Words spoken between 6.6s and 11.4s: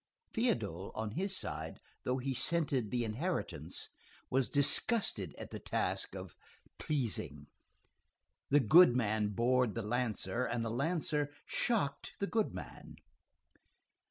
pleasing. The goodman bored the lancer; and the lancer